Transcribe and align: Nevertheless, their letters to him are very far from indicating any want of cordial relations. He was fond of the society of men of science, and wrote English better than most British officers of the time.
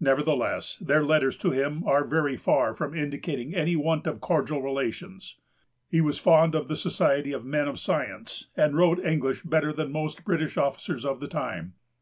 Nevertheless, 0.00 0.78
their 0.78 1.04
letters 1.04 1.36
to 1.36 1.50
him 1.50 1.84
are 1.84 2.02
very 2.02 2.38
far 2.38 2.72
from 2.72 2.94
indicating 2.96 3.54
any 3.54 3.76
want 3.76 4.06
of 4.06 4.18
cordial 4.18 4.62
relations. 4.62 5.36
He 5.90 6.00
was 6.00 6.18
fond 6.18 6.54
of 6.54 6.68
the 6.68 6.74
society 6.74 7.32
of 7.32 7.44
men 7.44 7.68
of 7.68 7.78
science, 7.78 8.46
and 8.56 8.74
wrote 8.78 8.98
English 8.98 9.42
better 9.42 9.74
than 9.74 9.92
most 9.92 10.24
British 10.24 10.56
officers 10.56 11.04
of 11.04 11.20
the 11.20 11.28
time. 11.28 11.74